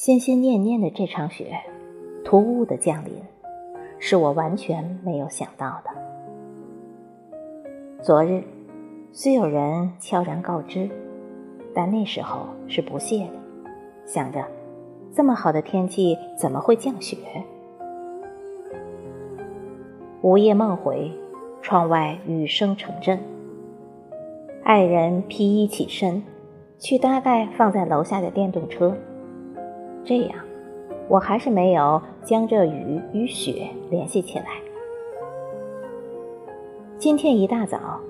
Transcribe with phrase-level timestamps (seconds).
[0.00, 1.60] 心心念念的这场雪，
[2.24, 3.12] 突兀的降临，
[3.98, 5.90] 是我完全没有想到的。
[8.02, 8.42] 昨日，
[9.12, 10.88] 虽有人悄然告知，
[11.74, 13.70] 但那时候是不屑的，
[14.06, 14.42] 想着
[15.12, 17.18] 这么好的天气怎么会降雪？
[20.22, 21.12] 午夜梦回，
[21.60, 23.20] 窗外雨声成阵。
[24.64, 26.22] 爱人披衣起身，
[26.78, 28.96] 去搭盖放在楼下的电动车。
[30.10, 30.44] 这样，
[31.06, 34.46] 我还是没有将这雨与雪联系起来。
[36.98, 38.00] 今天一大早，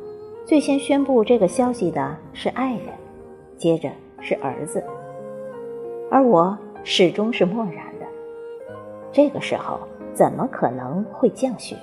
[0.47, 2.87] 最先宣布这个消息的是爱人，
[3.59, 4.83] 接着是儿子，
[6.11, 8.07] 而我始终是漠然的。
[9.13, 9.79] 这个时候。
[10.13, 11.77] 怎么可能会降雪？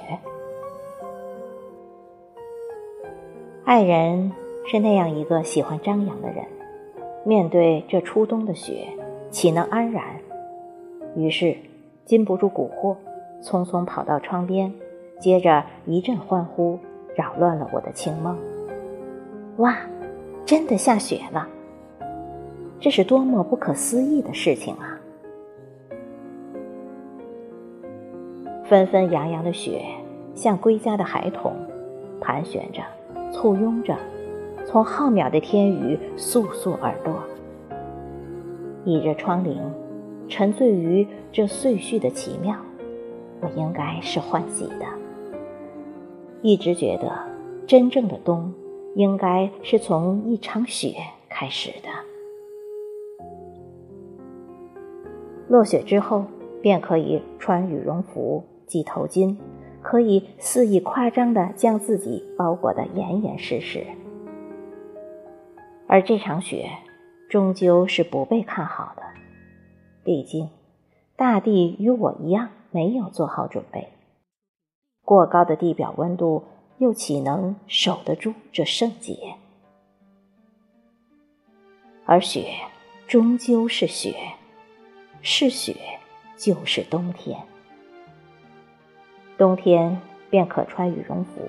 [3.63, 4.31] 爱人
[4.65, 6.43] 是那样一个喜欢张扬的人，
[7.23, 8.85] 面对这初冬的雪，
[9.29, 10.03] 岂能安然？
[11.15, 11.55] 于是
[12.05, 12.95] 禁不住蛊惑，
[13.41, 14.73] 匆匆跑到窗边，
[15.19, 16.79] 接着一阵欢呼，
[17.15, 18.37] 扰乱了我的清梦。
[19.57, 19.77] 哇，
[20.45, 21.47] 真的下雪了！
[22.79, 24.99] 这是多么不可思议的事情啊！
[28.63, 29.81] 纷纷扬扬的雪，
[30.35, 31.53] 像归家的孩童，
[32.21, 32.81] 盘旋着，
[33.31, 33.97] 簇拥着，
[34.65, 37.21] 从浩渺的天宇簌簌而落。
[38.87, 39.57] 倚着窗棂，
[40.29, 42.55] 沉醉于这岁序的奇妙，
[43.41, 44.85] 我应该是欢喜的。
[46.41, 47.11] 一直觉得，
[47.67, 48.53] 真正的冬，
[48.95, 50.95] 应该是从一场雪
[51.27, 51.89] 开始的。
[55.49, 56.23] 落雪之后，
[56.61, 58.41] 便可以穿羽绒服。
[58.67, 59.35] 系头巾，
[59.81, 63.85] 可以肆意夸张地将自己包裹得严严实实。
[65.87, 66.69] 而这场雪，
[67.29, 69.03] 终究是不被看好的。
[70.03, 70.49] 毕竟，
[71.15, 73.89] 大地与我一样没有做好准备。
[75.03, 76.43] 过高的地表温度，
[76.77, 79.35] 又岂能守得住这圣洁？
[82.05, 82.53] 而雪，
[83.07, 84.15] 终究是雪，
[85.21, 85.75] 是雪，
[86.37, 87.37] 就是冬天。
[89.37, 91.41] 冬天便可穿羽绒服，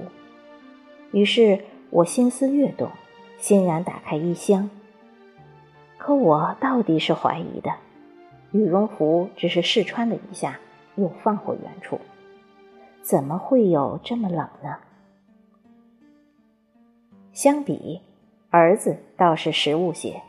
[1.13, 2.91] 于是我心思跃动，
[3.39, 4.69] 欣然打开衣箱。
[5.99, 7.71] 可我到底是怀疑的，
[8.53, 10.59] 羽绒服只是试穿了一下，
[10.95, 12.01] 又放回原处，
[13.03, 14.77] 怎么会有这么冷呢？
[17.33, 18.01] 相比，
[18.51, 20.23] 儿子倒是实物些，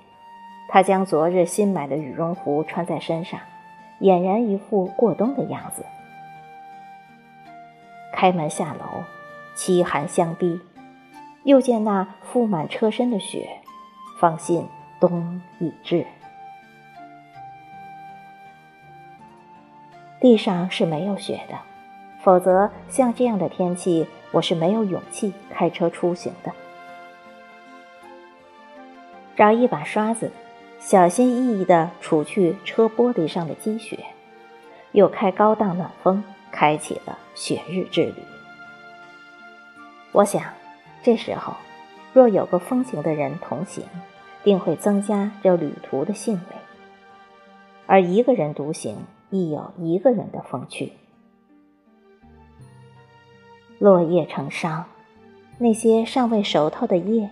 [0.68, 3.40] 他将昨日新买的羽绒服穿在身上，
[4.02, 5.86] 俨然一副过冬的样子。
[8.12, 9.04] 开门下楼，
[9.56, 10.60] 凄寒相逼，
[11.44, 13.62] 又见那覆满车身的雪，
[14.20, 14.68] 放心
[15.00, 16.06] 冬已至。
[20.20, 21.58] 地上是没有雪的，
[22.22, 26.52] 否则像这样的天气，我是没有勇气开车出行的。
[29.36, 30.32] 找一把刷子，
[30.80, 33.98] 小心翼翼地除去车玻璃上的积雪，
[34.92, 36.24] 又开高档暖风。
[36.52, 38.16] 开启了雪日之旅。
[40.12, 40.44] 我想，
[41.04, 41.54] 这时候
[42.12, 43.86] 若有个风行的人同行，
[44.44, 46.56] 定会增加这旅途的兴味；
[47.86, 48.98] 而一个人独行，
[49.30, 50.94] 亦有一个人的风趣。
[53.78, 54.84] 落叶成殇，
[55.58, 57.30] 那些尚未熟透的叶，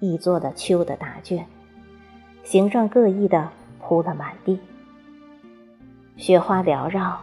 [0.00, 1.46] 已做了秋的答卷，
[2.42, 3.50] 形状各异的
[3.80, 4.58] 铺了满地，
[6.16, 7.20] 雪花缭绕。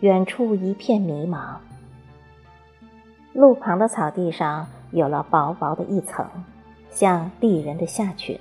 [0.00, 1.56] 远处一片迷茫，
[3.32, 6.28] 路旁的草地上有了薄薄的一层，
[6.90, 8.38] 像丽人的下裙。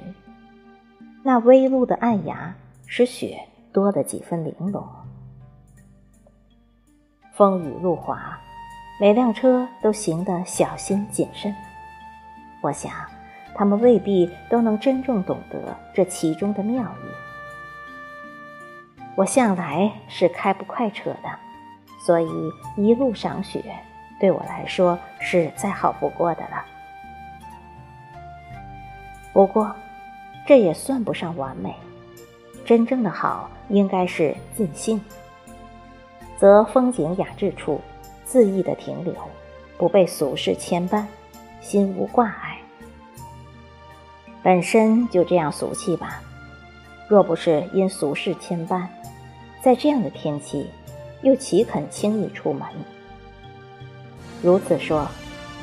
[1.25, 2.53] 那微露的暗芽
[2.85, 3.39] 使雪
[3.71, 4.85] 多了几分玲珑。
[7.31, 8.37] 风雨路滑，
[8.99, 11.55] 每辆车都行得小心谨慎。
[12.61, 12.91] 我想，
[13.55, 17.07] 他们未必都能真正懂得这其中的妙意。
[19.15, 21.39] 我向来是开不快车的。
[22.05, 22.27] 所以
[22.75, 23.63] 一路赏雪，
[24.19, 26.65] 对我来说是再好不过的了。
[29.31, 29.73] 不过，
[30.45, 31.73] 这也算不上完美。
[32.65, 34.99] 真正的好，应该是尽兴，
[36.39, 37.81] 则风景雅致处，
[38.27, 39.13] 恣意的停留，
[39.77, 41.05] 不被俗事牵绊，
[41.61, 42.59] 心无挂碍。
[44.41, 46.21] 本身就这样俗气吧。
[47.07, 48.87] 若不是因俗事牵绊，
[49.61, 50.69] 在这样的天气。
[51.21, 52.67] 又岂肯轻易出门？
[54.41, 55.07] 如此说，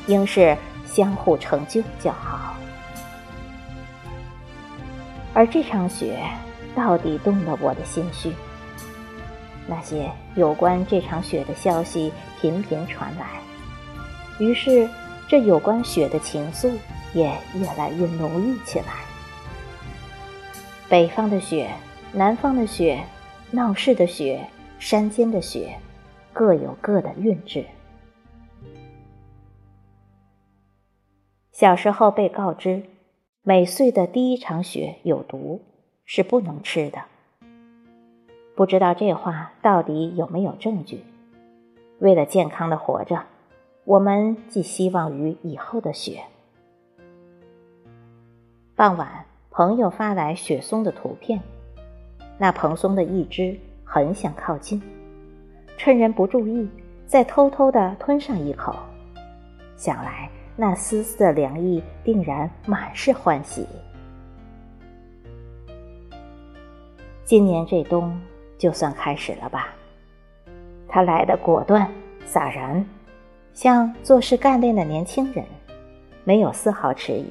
[0.07, 0.57] 应是
[0.87, 2.55] 相互成就较好。
[5.33, 6.19] 而这场雪，
[6.75, 8.33] 到底动了我的心绪。
[9.67, 12.11] 那些有关这场雪的消息
[12.41, 13.39] 频频传来，
[14.39, 14.89] 于是
[15.27, 16.73] 这有关雪的情愫
[17.13, 18.85] 也越来越浓郁起来。
[20.89, 21.69] 北方的雪，
[22.11, 23.01] 南方的雪，
[23.51, 24.45] 闹市的雪，
[24.77, 25.77] 山间的雪，
[26.33, 27.63] 各有各的韵致。
[31.51, 32.83] 小时候被告知，
[33.43, 35.61] 每岁的第一场雪有毒，
[36.05, 36.99] 是不能吃的。
[38.55, 41.03] 不知道这话到底有没有证据？
[41.97, 43.23] 为了健康的活着，
[43.83, 46.21] 我们寄希望于以后的雪。
[48.75, 51.41] 傍晚，朋友发来雪松的图片，
[52.37, 54.79] 那蓬松的一只很想靠近，
[55.77, 56.69] 趁人不注意，
[57.07, 58.75] 再偷偷的吞上一口。
[59.75, 63.67] 想来那丝丝的凉意，定然满是欢喜。
[67.23, 68.19] 今年这冬。
[68.57, 69.69] 就算开始了吧。
[70.87, 71.91] 他来的果断
[72.27, 72.85] 洒然，
[73.53, 75.43] 像做事干练的年轻人，
[76.23, 77.25] 没有丝毫迟疑，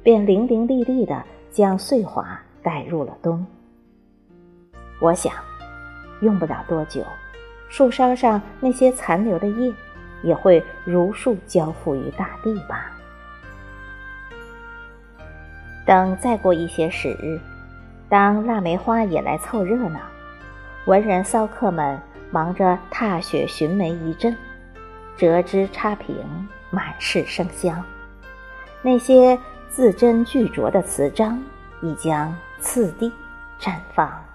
[0.00, 1.20] 便伶伶俐俐地
[1.50, 3.44] 将碎花带入了冬。
[5.00, 5.32] 我想，
[6.22, 7.02] 用不了多久，
[7.68, 9.74] 树梢上那些残留的叶，
[10.22, 12.92] 也会如数交付于大地吧。
[15.86, 17.40] 等再过一些时日，
[18.08, 20.00] 当腊梅花也来凑热闹。
[20.86, 22.00] 文人骚客们
[22.30, 24.36] 忙着踏雪寻梅一阵，
[25.16, 26.16] 折枝插屏，
[26.70, 27.82] 满是生香。
[28.82, 29.38] 那些
[29.68, 31.42] 字斟句酌的词章，
[31.82, 33.12] 已将次第
[33.60, 34.29] 绽放。